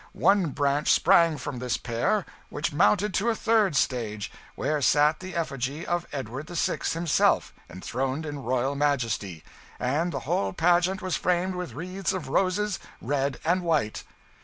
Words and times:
One 0.17 0.47
branch 0.47 0.91
sprang 0.91 1.37
from 1.37 1.59
this 1.59 1.77
pair, 1.77 2.25
which 2.49 2.73
mounted 2.73 3.13
to 3.13 3.29
a 3.29 3.35
third 3.35 3.75
stage, 3.75 4.31
where 4.55 4.81
sat 4.81 5.19
the 5.19 5.35
effigy 5.35 5.85
of 5.85 6.07
Edward 6.11 6.49
VI. 6.49 6.79
himself, 6.91 7.53
enthroned 7.69 8.25
in 8.25 8.41
royal 8.41 8.73
majesty; 8.73 9.43
and 9.79 10.11
the 10.11 10.21
whole 10.21 10.53
pageant 10.53 11.03
was 11.03 11.17
framed 11.17 11.53
with 11.53 11.75
wreaths 11.75 12.13
of 12.13 12.29
roses, 12.29 12.79
red 12.99 13.37
and 13.45 13.61
white. 13.61 14.03